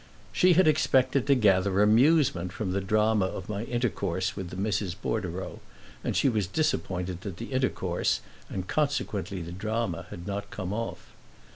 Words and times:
She 0.33 0.53
had 0.53 0.67
expected 0.67 1.27
to 1.27 1.35
gather 1.35 1.79
amusement 1.83 2.51
from 2.51 2.71
the 2.71 2.81
drama 2.81 3.27
of 3.27 3.47
my 3.47 3.65
intercourse 3.65 4.35
with 4.35 4.49
the 4.49 4.55
Misses 4.55 4.95
Bordereau, 4.95 5.59
and 6.03 6.15
she 6.15 6.27
was 6.27 6.47
disappointed 6.47 7.21
that 7.21 7.37
the 7.37 7.51
intercourse, 7.53 8.21
and 8.49 8.67
consequently 8.67 9.43
the 9.43 9.51
drama, 9.51 10.07
had 10.09 10.25
not 10.25 10.49
come 10.49 10.73
off. 10.73 11.05